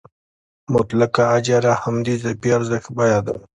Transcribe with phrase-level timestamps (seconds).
[0.73, 3.33] مطلقه اجاره هم د اضافي ارزښت بیه ده